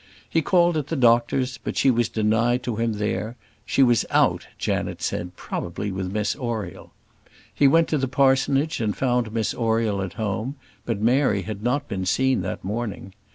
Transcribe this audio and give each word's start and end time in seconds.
He 0.27 0.41
called 0.41 0.77
at 0.77 0.87
the 0.87 0.95
doctor's, 0.95 1.59
but 1.59 1.77
she 1.77 1.91
was 1.91 2.09
denied 2.09 2.63
to 2.63 2.77
him 2.77 2.93
there; 2.93 3.37
"she 3.67 3.83
was 3.83 4.03
out," 4.09 4.47
Janet 4.57 4.99
said, 5.03 5.35
"probably 5.35 5.91
with 5.91 6.11
Miss 6.11 6.35
Oriel." 6.35 6.91
He 7.53 7.67
went 7.67 7.87
to 7.89 7.99
the 7.99 8.07
parsonage 8.07 8.81
and 8.81 8.97
found 8.97 9.31
Miss 9.31 9.53
Oriel 9.53 10.01
at 10.01 10.13
home; 10.13 10.55
but 10.87 10.99
Mary 10.99 11.43
had 11.43 11.61
not 11.61 11.87
been 11.87 12.07
seen 12.07 12.41
that 12.41 12.63
morning. 12.63 13.13